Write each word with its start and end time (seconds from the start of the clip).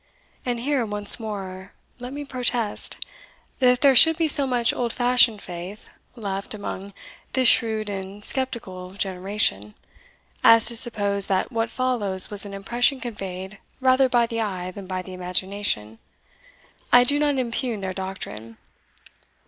And 0.47 0.61
here, 0.61 0.83
once 0.83 1.19
more, 1.19 1.73
let 1.99 2.11
me 2.11 2.25
protest, 2.25 2.97
that 3.59 3.69
if 3.69 3.79
there 3.81 3.93
should 3.95 4.17
be 4.17 4.27
so 4.27 4.47
much 4.47 4.73
old 4.73 4.91
fashioned 4.91 5.43
faith 5.43 5.89
left 6.15 6.55
among 6.55 6.93
this 7.33 7.47
shrewd 7.47 7.87
and 7.87 8.25
sceptical 8.25 8.93
generation, 8.95 9.75
as 10.43 10.65
to 10.65 10.75
suppose 10.75 11.27
that 11.27 11.51
what 11.51 11.69
follows 11.69 12.31
was 12.31 12.47
an 12.47 12.53
impression 12.55 12.99
conveyed 12.99 13.59
rather 13.79 14.09
by 14.09 14.25
the 14.25 14.41
eye 14.41 14.71
than 14.71 14.87
by 14.87 15.03
the 15.03 15.13
imagination, 15.13 15.99
I 16.91 17.03
do 17.03 17.19
not 17.19 17.37
impugn 17.37 17.81
their 17.81 17.93
doctrine. 17.93 18.57